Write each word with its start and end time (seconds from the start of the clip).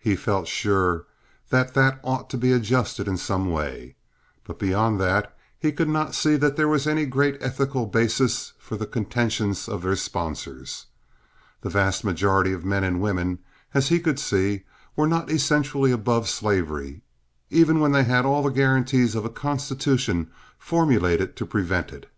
He 0.00 0.16
felt 0.16 0.48
sure 0.48 1.06
that 1.50 1.72
that 1.74 2.00
ought 2.02 2.28
to 2.30 2.36
be 2.36 2.50
adjusted 2.50 3.06
in 3.06 3.16
some 3.16 3.48
way; 3.52 3.94
but 4.42 4.58
beyond 4.58 5.00
that 5.00 5.38
he 5.56 5.70
could 5.70 5.86
not 5.88 6.16
see 6.16 6.34
that 6.34 6.56
there 6.56 6.66
was 6.66 6.88
any 6.88 7.06
great 7.06 7.38
ethical 7.40 7.86
basis 7.86 8.54
for 8.58 8.74
the 8.76 8.88
contentions 8.88 9.68
of 9.68 9.82
their 9.84 9.94
sponsors. 9.94 10.86
The 11.60 11.70
vast 11.70 12.02
majority 12.02 12.52
of 12.52 12.64
men 12.64 12.82
and 12.82 13.00
women, 13.00 13.38
as 13.72 13.86
he 13.88 14.00
could 14.00 14.18
see, 14.18 14.64
were 14.96 15.06
not 15.06 15.30
essentially 15.30 15.92
above 15.92 16.28
slavery, 16.28 17.02
even 17.48 17.78
when 17.78 17.92
they 17.92 18.02
had 18.02 18.24
all 18.26 18.42
the 18.42 18.48
guarantees 18.50 19.14
of 19.14 19.24
a 19.24 19.30
constitution 19.30 20.28
formulated 20.58 21.36
to 21.36 21.46
prevent 21.46 21.92
it. 21.92 22.10